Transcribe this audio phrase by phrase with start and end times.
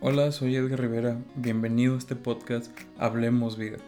[0.00, 1.18] Hola, soy Edgar Rivera.
[1.34, 3.78] Bienvenido a este podcast Hablemos Vida.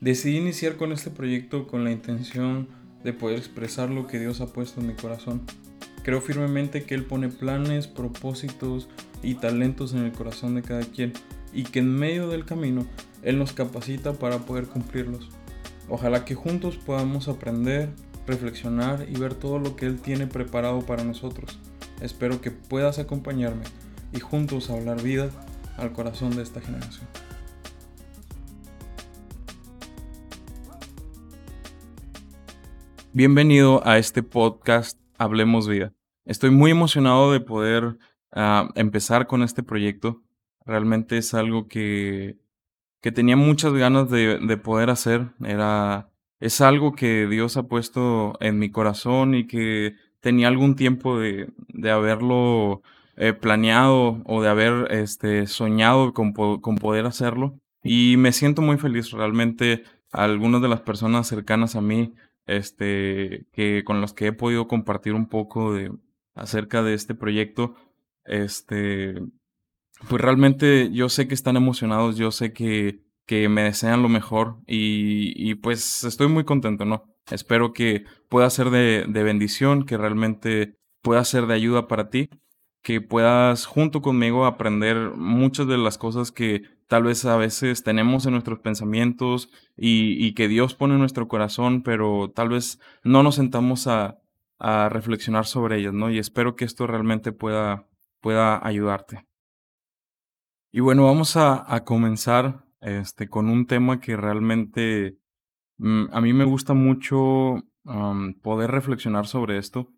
[0.00, 2.68] Decidí iniciar con este proyecto con la intención
[3.04, 5.42] de poder expresar lo que Dios ha puesto en mi corazón.
[6.04, 8.88] Creo firmemente que Él pone planes, propósitos
[9.22, 11.12] y talentos en el corazón de cada quien
[11.52, 12.86] y que en medio del camino
[13.22, 15.28] Él nos capacita para poder cumplirlos.
[15.90, 17.90] Ojalá que juntos podamos aprender,
[18.26, 21.58] reflexionar y ver todo lo que Él tiene preparado para nosotros.
[22.00, 23.64] Espero que puedas acompañarme
[24.12, 25.30] y juntos hablar vida
[25.76, 27.06] al corazón de esta generación.
[33.14, 35.92] Bienvenido a este podcast Hablemos Vida.
[36.24, 37.84] Estoy muy emocionado de poder
[38.34, 40.22] uh, empezar con este proyecto.
[40.64, 42.38] Realmente es algo que,
[43.00, 45.32] que tenía muchas ganas de, de, poder hacer.
[45.44, 51.18] Era, es algo que Dios ha puesto en mi corazón y que tenía algún tiempo
[51.18, 52.82] de, de haberlo
[53.16, 57.58] eh, planeado o de haber este, soñado con, poder hacerlo.
[57.82, 59.84] Y me siento muy feliz realmente.
[60.10, 62.14] Algunas de las personas cercanas a mí,
[62.46, 65.90] este, que, con las que he podido compartir un poco de,
[66.34, 67.74] acerca de este proyecto,
[68.24, 69.14] este,
[70.08, 73.00] pues realmente yo sé que están emocionados, yo sé que,
[73.48, 77.04] me desean lo mejor y, y pues estoy muy contento, ¿no?
[77.30, 82.28] Espero que pueda ser de, de bendición, que realmente pueda ser de ayuda para ti
[82.82, 88.26] que puedas junto conmigo aprender muchas de las cosas que tal vez a veces tenemos
[88.26, 93.36] en nuestros pensamientos y, que Dios pone en nuestro corazón, pero tal vez no nos
[93.36, 94.18] sentamos a,
[94.90, 96.08] reflexionar sobre ellas, ¿no?
[96.08, 97.88] Y espero que esto realmente pueda,
[98.20, 99.26] pueda ayudarte.
[100.70, 105.18] Y bueno, vamos a, comenzar este, con un tema que realmente
[105.78, 107.64] mm, a mí me gusta mucho
[108.42, 109.88] poder reflexionar sobre esto,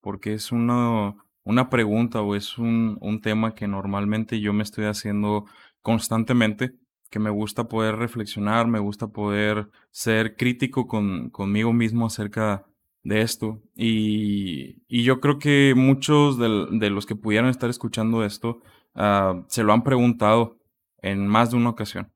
[0.00, 4.84] porque es uno una pregunta o es un, un tema que normalmente yo me estoy
[4.84, 5.46] haciendo
[5.80, 6.72] constantemente,
[7.10, 12.66] que me gusta poder reflexionar, me gusta poder ser crítico con, conmigo mismo acerca
[13.02, 13.62] de esto.
[13.74, 18.60] Y, y yo creo que muchos de, de, los que pudieran estar escuchando esto
[18.94, 20.58] uh, se lo han preguntado
[21.00, 22.12] en más de una ocasión.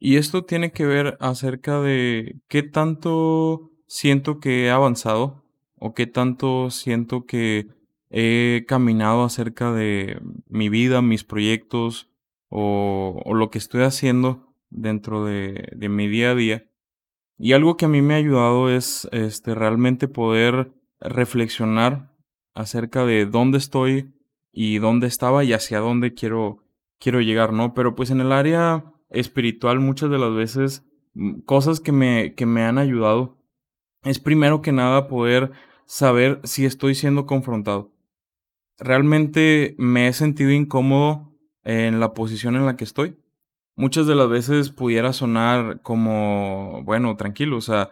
[0.00, 5.44] Y esto tiene que ver acerca de qué tanto siento que he avanzado
[5.76, 7.68] o qué tanto siento que
[8.16, 12.08] he caminado acerca de mi vida, mis proyectos
[12.48, 16.70] o, lo que estoy haciendo dentro de, de, mi día a día.
[17.38, 22.14] Y algo que a mí me ha ayudado es este, realmente poder reflexionar
[22.54, 24.14] acerca de dónde estoy
[24.52, 26.58] y dónde estaba y hacia dónde quiero,
[27.00, 27.74] quiero llegar, ¿no?
[27.74, 32.46] Pero pues en el área espiritual muchas de las veces mm, cosas que me, que
[32.46, 33.38] me han ayudado
[34.04, 35.50] es primero que nada poder
[35.84, 37.93] saber si estoy siendo confrontado
[38.78, 41.32] realmente me he sentido incómodo
[41.64, 43.16] en la posición en la que estoy.
[43.76, 47.90] Muchas de las veces pudiera sonar como, bueno, tranquilo, o sea,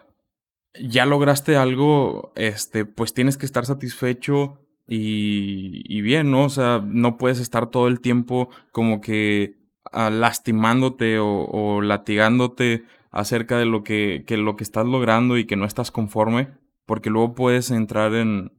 [0.80, 6.44] ya lograste algo, este, pues tienes que estar satisfecho y, bien, ¿no?
[6.44, 9.56] O sea, no puedes estar todo el tiempo como que
[9.92, 15.46] ah, lastimándote o, o, latigándote acerca de lo que, que lo que estás logrando y
[15.46, 16.48] que no estás conforme,
[16.86, 18.52] porque luego puedes entrar en,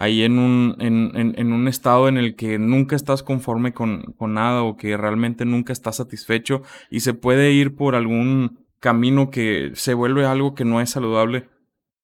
[0.00, 4.32] ahí en un, en, en, un estado en el que nunca estás conforme con, con
[4.32, 9.72] nada o que realmente nunca estás satisfecho y se puede ir por algún camino que
[9.74, 11.50] se vuelve algo que no es saludable.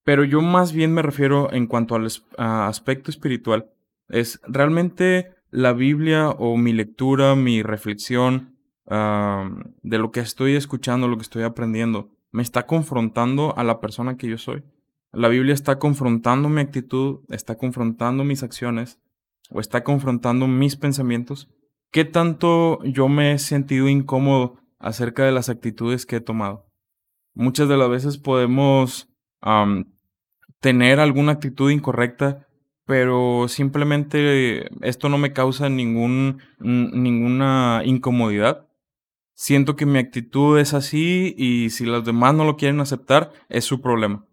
[0.04, 2.06] Pero yo más bien me refiero en cuanto al
[2.36, 3.70] aspecto espiritual.
[4.10, 11.16] Es realmente la Biblia o mi lectura, mi reflexión de lo que estoy escuchando, lo
[11.16, 14.64] que estoy aprendiendo, me está confrontando a la persona que yo soy.
[15.16, 19.00] La Biblia está confrontando mi actitud, está confrontando mis acciones
[19.48, 21.48] o está confrontando mis pensamientos.
[21.90, 26.66] ¿Qué tanto yo me he sentido incómodo acerca de las actitudes que he tomado?
[27.32, 29.08] Muchas de las veces podemos
[30.60, 32.46] tener alguna actitud incorrecta,
[32.84, 38.68] pero simplemente esto no me causa ningún, ninguna incomodidad.
[39.32, 43.64] Siento que mi actitud es así y si los demás no lo quieren aceptar, es
[43.64, 44.26] su problema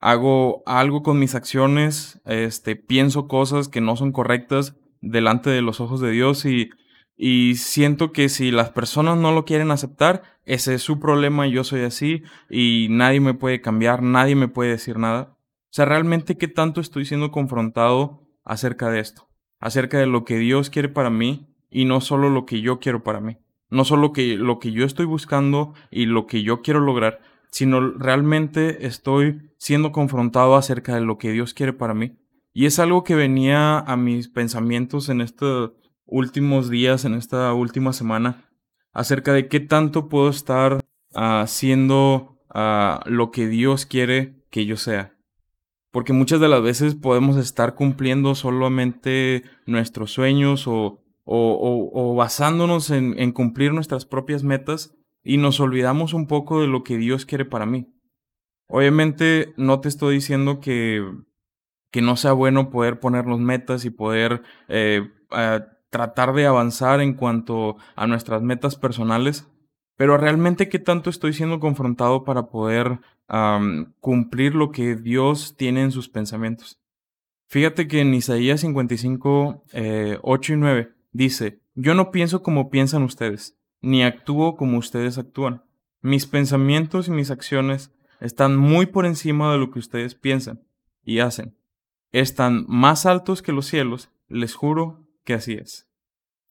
[0.00, 5.80] hago algo con mis acciones, este, pienso cosas que no son correctas delante de los
[5.80, 6.70] ojos de Dios y,
[7.16, 11.52] y siento que si las personas no lo quieren aceptar, ese es su problema y
[11.52, 15.36] yo soy así y nadie me puede cambiar, nadie me puede decir nada.
[15.70, 19.28] O sea, realmente qué tanto estoy siendo confrontado acerca de esto,
[19.60, 23.04] acerca de lo que Dios quiere para mí y no solo lo que yo quiero
[23.04, 23.36] para mí,
[23.68, 27.20] no solo que, lo que yo estoy buscando y lo que yo quiero lograr,
[27.50, 32.16] sino realmente estoy siendo confrontado acerca de lo que Dios quiere para mí.
[32.52, 35.72] Y es algo que venía a mis pensamientos en estos
[36.06, 38.48] últimos días, en esta última semana,
[38.92, 40.80] acerca de qué tanto puedo estar
[41.14, 42.38] haciendo
[43.06, 45.16] lo que Dios quiere que yo sea.
[45.92, 53.18] Porque muchas de las veces podemos estar cumpliendo solamente nuestros sueños o, o, basándonos en,
[53.18, 57.44] en cumplir nuestras propias metas y nos olvidamos un poco de lo que Dios quiere
[57.44, 57.92] para mí.
[58.68, 61.04] Obviamente no te estoy diciendo que,
[61.90, 65.08] que no sea bueno poder ponernos metas y poder eh,
[65.90, 69.48] tratar de avanzar en cuanto a nuestras metas personales,
[69.96, 73.00] pero realmente qué tanto estoy siendo confrontado para poder
[74.00, 76.80] cumplir lo que Dios tiene en sus pensamientos.
[77.48, 80.18] Fíjate que en Isaías 55, 8 eh,
[80.54, 85.62] y 9 dice, yo no pienso como piensan ustedes, ni actúo como ustedes actúan.
[86.02, 90.62] Mis pensamientos y mis acciones están muy por encima de lo que ustedes piensan
[91.04, 91.56] y hacen.
[92.12, 95.88] Están más altos que los cielos, les juro que así es.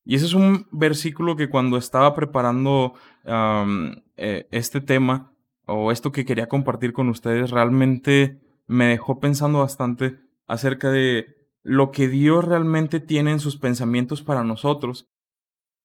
[0.05, 2.93] Y ese es un versículo que cuando estaba preparando
[3.25, 5.33] eh, este tema
[5.65, 11.91] o esto que quería compartir con ustedes, realmente me dejó pensando bastante acerca de lo
[11.91, 15.07] que Dios realmente tiene en sus pensamientos para nosotros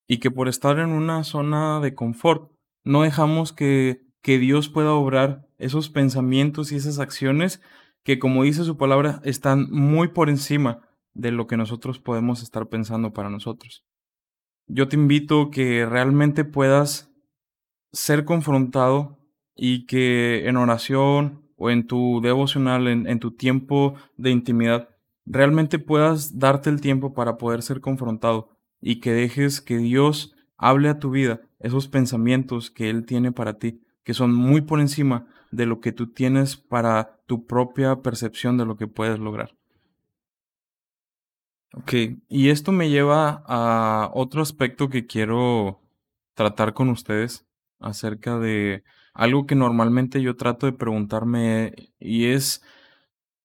[0.06, 2.52] y que por estar en una zona de confort
[2.84, 7.62] no dejamos que, que Dios pueda obrar esos pensamientos y esas acciones
[8.02, 10.82] que, como dice su palabra, están muy por encima
[11.14, 13.84] de lo que nosotros podemos estar pensando para nosotros.
[14.66, 17.10] Yo te invito que realmente puedas
[17.92, 19.18] ser confrontado
[19.54, 24.88] y que en oración o en tu devocional, en, en tu tiempo de intimidad,
[25.24, 28.53] realmente puedas darte el tiempo para poder ser confrontado
[28.86, 33.54] y que dejes que Dios hable a tu vida esos pensamientos que Él tiene para
[33.54, 38.58] ti, que son muy por encima de lo que tú tienes para tu propia percepción
[38.58, 39.56] de lo que puedes lograr.
[41.72, 41.92] Ok,
[42.28, 45.80] y esto me lleva a otro aspecto que quiero
[46.34, 47.46] tratar con ustedes
[47.80, 48.84] acerca de
[49.14, 52.62] algo que normalmente yo trato de preguntarme y es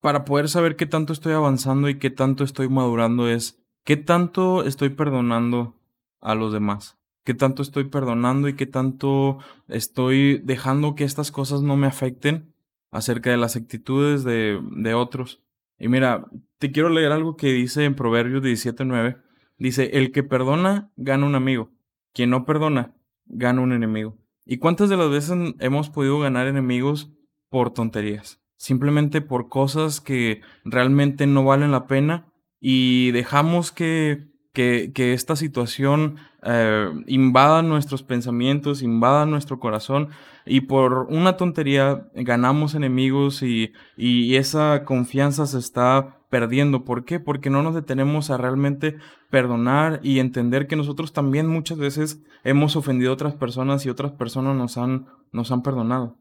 [0.02, 3.59] para poder saber qué tanto estoy avanzando y qué tanto estoy madurando es
[3.90, 5.74] ¿Qué tanto estoy perdonando
[6.22, 7.00] a los demás?
[7.24, 12.54] ¿Qué tanto estoy perdonando y qué tanto estoy dejando que estas cosas no me afecten
[12.92, 15.42] acerca de las actitudes de, de otros?
[15.80, 16.28] Y mira,
[16.60, 19.24] te quiero leer algo que dice en Proverbios 17.9.
[19.58, 21.72] Dice, el que perdona gana un amigo,
[22.14, 22.94] quien no perdona
[23.26, 24.20] gana un enemigo.
[24.46, 27.12] ¿Y cuántas de las veces hemos podido ganar enemigos
[27.50, 28.40] por tonterías?
[28.56, 32.29] Simplemente por cosas que realmente no valen la pena
[32.60, 40.10] y dejamos que, que, esta situación eh, invada nuestros pensamientos, invada nuestro corazón
[40.46, 46.86] y por una tontería ganamos enemigos y, y esa confianza se está perdiendo.
[46.86, 47.20] ¿Por qué?
[47.20, 48.98] Porque no nos detenemos a realmente
[49.30, 54.12] perdonar y entender que nosotros también muchas veces hemos ofendido a otras personas y otras
[54.14, 56.18] personas nos han, nos han perdonado.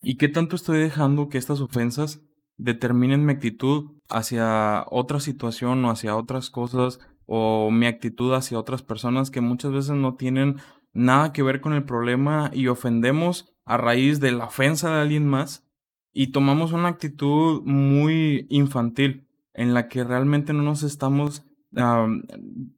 [0.00, 2.20] ¿Y qué tanto estoy dejando que estas ofensas
[2.56, 8.82] determinen mi actitud hacia otra situación o hacia otras cosas o mi actitud hacia otras
[8.82, 10.56] personas que muchas veces no tienen
[10.92, 15.26] nada que ver con el problema y ofendemos a raíz de la ofensa de alguien
[15.26, 15.66] más
[16.12, 21.44] y tomamos una actitud muy infantil en la que realmente no nos estamos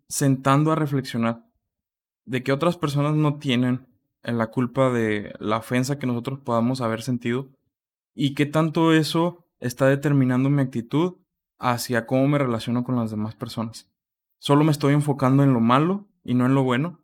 [0.09, 1.45] sentando a reflexionar
[2.27, 3.87] de que otras personas no tienen
[4.23, 7.49] la culpa de la ofensa que nosotros podamos haber sentido
[8.15, 11.15] y que tanto eso está determinando mi actitud
[11.59, 13.91] hacia cómo me relaciono con las demás personas.
[14.39, 17.03] Solo me estoy enfocando en lo malo y no en lo bueno.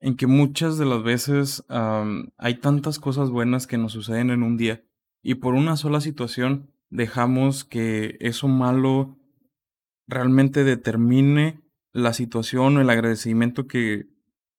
[0.00, 4.56] En que muchas de las veces hay tantas cosas buenas que nos suceden en un
[4.56, 4.84] día
[5.22, 9.18] y por una sola situación dejamos que eso malo
[10.06, 11.60] realmente determine
[11.92, 14.06] la situación o el agradecimiento que,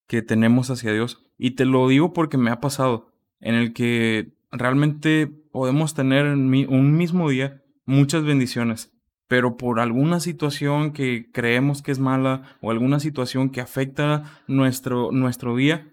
[0.07, 1.23] que tenemos hacia Dios.
[1.37, 6.67] Y te lo digo porque me ha pasado, en el que realmente podemos tener en
[6.69, 8.91] un mismo día muchas bendiciones,
[9.27, 15.11] pero por alguna situación que creemos que es mala o alguna situación que afecta nuestro,
[15.11, 15.87] nuestro día,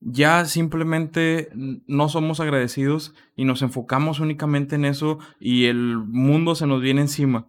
[0.00, 6.66] ya simplemente no somos agradecidos y nos enfocamos únicamente en eso y el mundo se
[6.66, 7.48] nos viene encima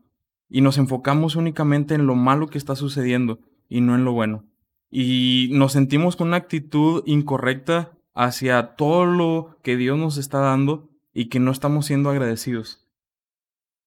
[0.49, 4.45] y nos enfocamos únicamente en lo malo que está sucediendo y no en lo bueno.
[4.89, 10.88] Y nos sentimos con una actitud incorrecta hacia todo lo que Dios nos está dando
[11.13, 12.85] y que no estamos siendo agradecidos.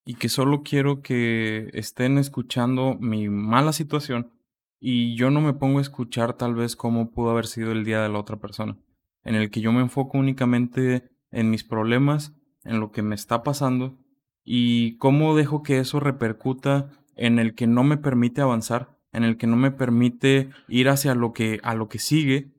[0.05, 4.33] Y que solo quiero que estén escuchando mi mala situación
[4.81, 8.03] y yo no me pongo a escuchar tal vez cómo pudo haber sido el día
[8.03, 8.77] de la otra persona,
[9.23, 13.45] en el que yo me enfoco únicamente en mis problemas, en lo que me está
[13.45, 13.99] pasando
[14.45, 19.37] y cómo dejo que eso repercuta en el que no me permite avanzar en el
[19.37, 22.52] que no me permite ir hacia lo que a lo que sigue,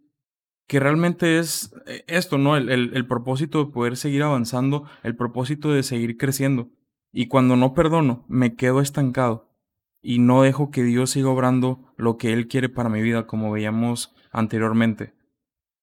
[0.74, 2.58] que realmente es eh, esto, ¿no?
[2.58, 6.72] El propósito de poder seguir avanzando, el propósito de seguir creciendo.
[7.12, 9.56] Y cuando no perdono, me quedo estancado
[10.01, 13.51] y no dejo que Dios siga obrando lo que Él quiere para mi vida, como
[13.51, 15.13] veíamos anteriormente.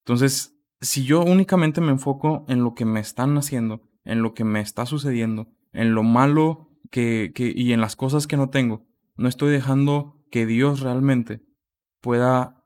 [0.01, 4.43] Entonces, si yo únicamente me enfoco en lo que me están haciendo, en lo que
[4.43, 8.89] me está sucediendo, en lo malo que que y en las cosas que no tengo,
[9.15, 11.43] no estoy dejando que Dios realmente
[12.01, 12.65] pueda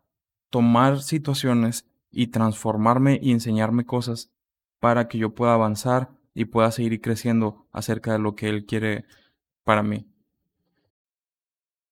[0.49, 4.33] tomar situaciones y transformarme y enseñarme cosas
[4.81, 9.05] para que yo pueda avanzar y pueda seguir creciendo acerca de lo que Él quiere
[9.65, 10.07] para mí.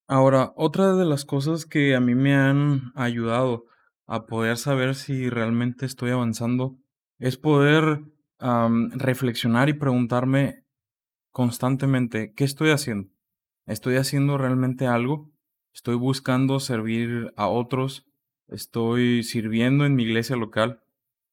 [0.09, 3.65] Ahora, otra de las cosas que a mí me han ayudado
[4.07, 6.77] a poder saber si realmente estoy avanzando
[7.19, 8.03] es poder,
[8.39, 10.65] reflexionar y preguntarme
[11.31, 13.09] constantemente, ¿qué estoy haciendo?
[13.67, 15.31] ¿Estoy haciendo realmente algo?
[15.73, 18.05] ¿Estoy buscando servir a otros?
[18.53, 20.81] ¿Estoy sirviendo en mi iglesia local?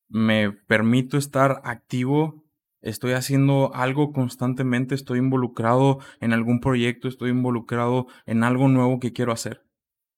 [0.07, 2.45] ¿Me permito estar activo?
[2.81, 4.95] ¿Estoy haciendo algo constantemente?
[4.95, 7.09] ¿Estoy involucrado en algún proyecto?
[7.09, 9.65] ¿Estoy involucrado en algo nuevo que quiero hacer?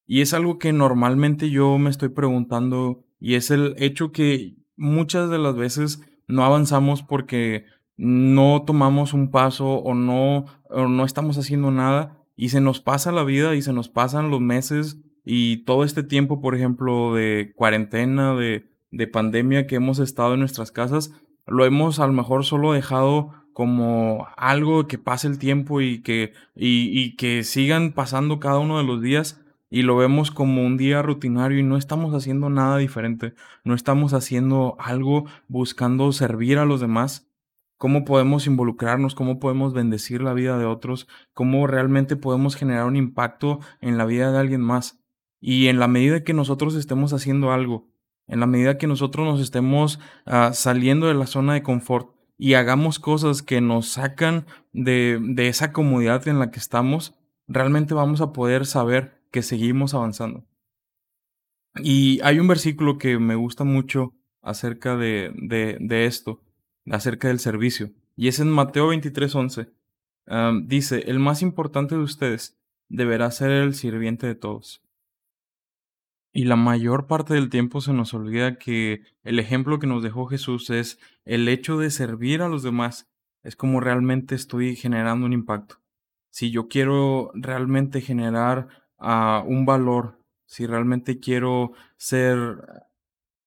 [0.06, 5.28] Y es algo que normalmente yo me estoy preguntando, y es el hecho que muchas
[5.28, 7.64] de las veces no avanzamos porque
[7.96, 13.10] no tomamos un paso o no o no estamos haciendo nada, y se nos pasa
[13.10, 17.52] la vida y se nos pasan los meses y todo este tiempo, por ejemplo, de
[17.56, 21.12] cuarentena, de de pandemia que hemos estado en nuestras casas,
[21.46, 26.32] lo hemos a lo mejor solo dejado como algo que pase el tiempo y que
[26.54, 30.76] y y que sigan pasando cada uno de los días, y lo vemos como un
[30.76, 36.66] día rutinario y no estamos haciendo nada diferente, no estamos haciendo algo buscando servir a
[36.66, 37.28] los demás.
[37.78, 39.16] ¿Cómo podemos involucrarnos?
[39.16, 41.08] ¿Cómo podemos bendecir la vida de otros?
[41.34, 45.01] ¿Cómo realmente podemos generar un impacto en la vida de alguien más?
[45.44, 47.88] Y en la medida que nosotros estemos haciendo algo,
[48.28, 52.54] en la medida que nosotros nos estemos, ah, saliendo de la zona de confort y
[52.54, 57.18] hagamos cosas que nos sacan de de esa comodidad en la que estamos,
[57.48, 60.44] realmente vamos a poder saber que seguimos avanzando.
[61.82, 66.40] Y hay un versículo que me gusta mucho acerca de de esto,
[66.88, 69.72] acerca del servicio, y es en Mateo 23:11,
[70.26, 72.56] am, dice: "El más importante de ustedes
[72.88, 74.82] deberá ser el sirviente de todos".
[76.32, 80.26] Y la mayor parte del tiempo se nos olvida que el ejemplo que nos dejó
[80.26, 83.10] Jesús es el hecho de servir a los demás,
[83.42, 85.76] es como realmente estoy generando un impacto.
[86.30, 92.86] Si yo quiero realmente generar, ah, un valor, si realmente quiero ser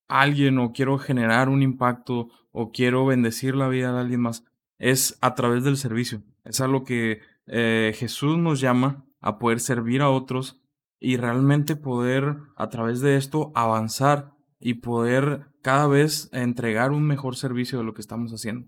[0.08, 4.44] alguien o quiero generar un impacto o quiero bendecir la vida de alguien más,
[4.77, 6.22] es a través del servicio.
[6.44, 10.62] Es a lo que, eh, Jesús nos llama a poder servir a otros
[11.00, 17.36] y realmente poder, a través de esto, avanzar y poder cada vez entregar un mejor
[17.36, 18.68] servicio de lo que estamos haciendo.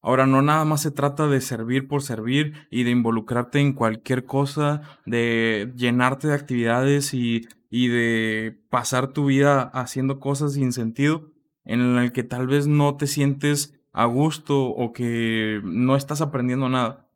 [0.00, 4.26] Ahora, no nada más se trata de servir por servir y de involucrarte en cualquier
[4.26, 11.32] cosa, de llenarte de actividades y y de pasar tu vida haciendo cosas sin sentido,
[11.64, 16.68] en el que tal vez no te sientes a gusto o que no estás aprendiendo
[16.68, 17.10] nada.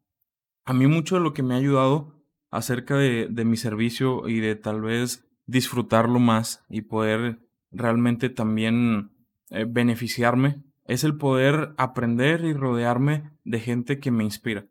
[0.64, 2.17] A mí mucho de lo que me ha ayudado
[2.50, 7.40] acerca de mi servicio y de tal vez disfrutarlo más y poder
[7.70, 9.10] realmente también,
[9.50, 14.66] eh, beneficiarme, es el poder aprender y rodearme de gente que me inspira,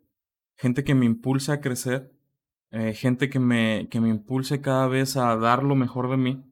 [0.56, 2.12] gente que me impulsa a crecer,
[2.70, 6.44] eh, gente que me que me impulse cada vez a dar lo mejor de mí.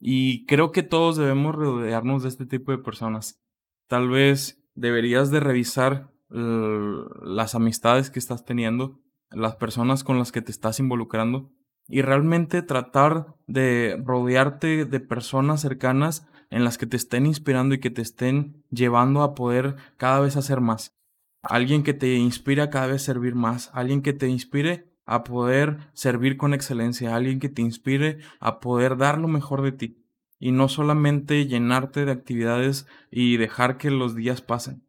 [0.00, 3.40] Y creo que todos debemos rodearnos de este tipo de personas.
[3.88, 9.00] Tal vez deberías de revisar las amistades que estás teniendo,
[9.30, 11.50] las personas con las que te estás involucrando,
[11.86, 17.80] y realmente tratar de rodearte de personas cercanas en las que te estén inspirando y
[17.80, 20.94] que te estén llevando a poder cada vez hacer más.
[21.42, 25.90] Alguien que te inspire a cada vez servir más, alguien que te inspire a poder
[25.92, 30.06] servir con excelencia, alguien que te inspire a poder dar lo mejor de ti,
[30.38, 34.83] y no solamente llenarte de actividades y dejar que los días pasen.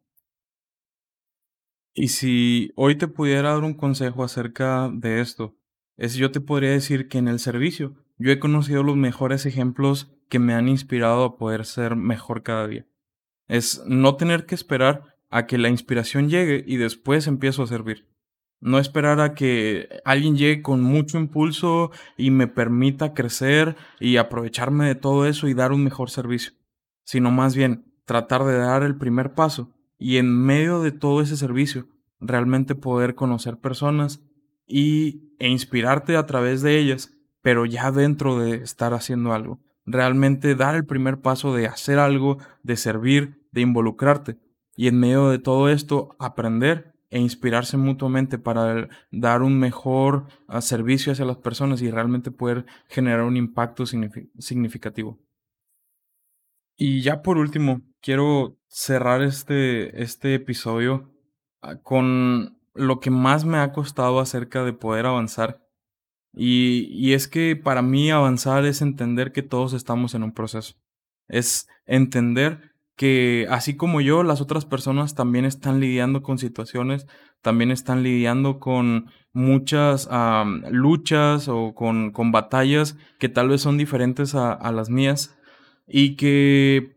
[1.98, 5.56] Y si hoy te pudiera dar un consejo acerca de esto,
[5.96, 10.12] es yo te podría decir que en el servicio, yo he conocido los mejores ejemplos
[10.28, 12.86] que me han inspirado a poder ser mejor cada día.
[13.48, 18.06] Es no tener que esperar a que la inspiración llegue y después empiezo a servir.
[18.60, 24.86] No esperar a que alguien llegue con mucho impulso y me permita crecer y aprovecharme
[24.86, 26.52] de todo eso y dar un mejor servicio,
[27.04, 31.36] sino más bien tratar de dar el primer paso y en medio de todo ese
[31.36, 31.88] servicio
[32.20, 34.22] realmente poder conocer personas
[34.66, 39.60] y e inspirarte a través de ellas, pero ya dentro de estar haciendo algo.
[39.84, 44.38] Realmente dar el primer paso de hacer algo, de servir, de involucrarte.
[44.74, 50.60] Y en medio de todo esto, aprender e inspirarse mutuamente para dar un mejor ah,
[50.60, 55.18] servicio hacia las personas y realmente poder generar un impacto significativo.
[56.76, 61.10] Y ya por último, quiero cerrar este, este episodio
[61.60, 65.60] ah, con lo que más me ha costado acerca de poder avanzar.
[66.32, 70.74] Y, y es que para mí avanzar es entender que todos estamos en un proceso.
[71.26, 77.08] Es entender que así como yo, las otras personas también están lidiando con situaciones,
[77.42, 80.08] también están lidiando con muchas
[80.70, 85.36] luchas o con, con, batallas que tal vez son diferentes a, a las mías
[85.88, 86.95] y que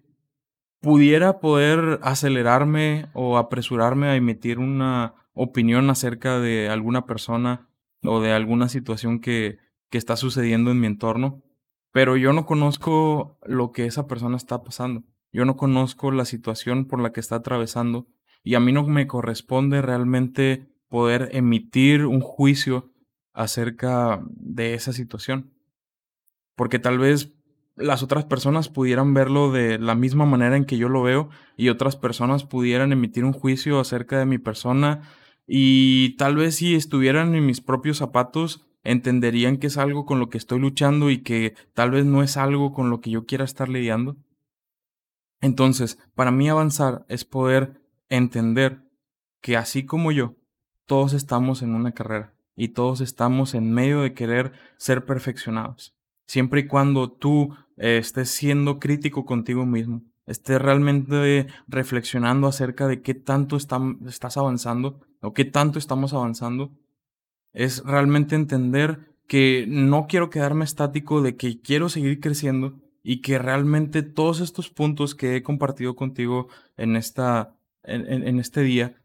[0.81, 7.69] pudiera poder acelerarme o apresurarme a emitir una opinión acerca de alguna persona
[8.03, 9.59] o de alguna situación que,
[9.89, 11.43] que está sucediendo en mi entorno,
[11.91, 15.03] pero yo no conozco lo que esa persona está pasando.
[15.31, 18.07] Yo no conozco la situación por la que está atravesando
[18.43, 22.91] y a mí no me corresponde realmente poder emitir un juicio
[23.33, 25.53] acerca de esa situación.
[26.55, 27.33] Porque tal vez
[27.79, 31.69] las otras personas pudieran verlo de la misma manera en que yo lo veo y
[31.69, 35.01] otras personas pudieran emitir un juicio acerca de mi persona
[35.47, 40.29] y tal vez si estuvieran en mis propios zapatos entenderían que es algo con lo
[40.29, 43.45] que estoy luchando y que tal vez no es algo con lo que yo quiera
[43.45, 44.17] estar lidiando.
[45.41, 48.83] Entonces, para mí avanzar es poder entender
[49.41, 50.35] que así como yo,
[50.85, 55.95] todos estamos en una carrera y todos estamos en medio de querer ser perfeccionados.
[56.25, 63.01] Siempre y cuando tú eh, estés siendo crítico contigo mismo, estés realmente reflexionando acerca de
[63.01, 66.71] qué tanto estás avanzando o qué tanto estamos avanzando,
[67.53, 73.39] es realmente entender que no quiero quedarme estático, de que quiero seguir creciendo y que
[73.39, 78.95] realmente todos estos puntos que he compartido contigo en, esta, en, este día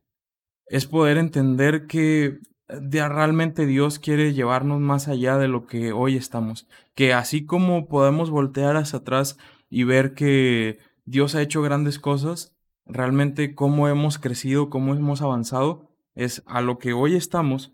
[0.66, 6.66] es poder entender que realmente Dios quiere llevarnos más allá de lo que hoy estamos.
[6.94, 12.55] Que así como podemos voltear hacia atrás y ver que Dios ha hecho grandes cosas,
[12.87, 17.72] realmente cómo hemos crecido, cómo hemos avanzado, es a lo que hoy estamos,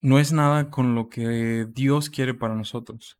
[0.00, 3.18] no es nada con lo que Dios quiere para nosotros.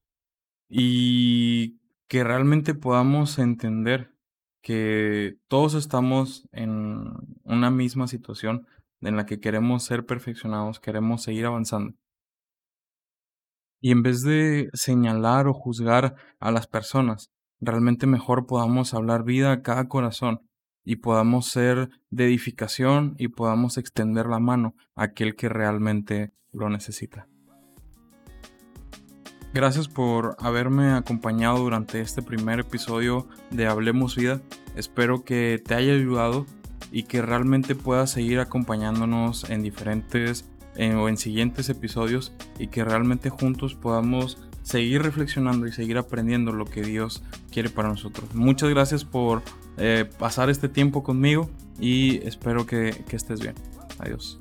[0.68, 4.14] Y que realmente podamos entender
[4.62, 7.12] que todos estamos en
[7.44, 8.66] una misma situación
[9.00, 11.94] en la que queremos ser perfeccionados, queremos seguir avanzando.
[13.80, 19.52] Y en vez de señalar o juzgar a las personas, realmente mejor podamos hablar vida
[19.52, 20.42] a cada corazón
[20.84, 26.68] y podamos ser de edificación y podamos extender la mano a aquel que realmente lo
[26.68, 27.26] necesita.
[29.52, 34.40] Gracias por haberme acompañado durante este primer episodio de Hablemos Vida.
[34.76, 36.46] Espero que te haya ayudado
[36.92, 40.44] y que realmente puedas seguir acompañándonos en diferentes
[40.96, 46.64] o en siguientes episodios y que realmente juntos podamos seguir reflexionando y seguir aprendiendo lo
[46.64, 48.34] que Dios quiere para nosotros.
[48.34, 49.42] Muchas gracias por
[49.78, 51.50] eh, pasar este tiempo conmigo
[51.80, 53.54] y espero que, que estés bien.
[53.98, 54.38] Adiós.